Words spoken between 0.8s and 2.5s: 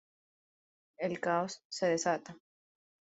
El caos se desata.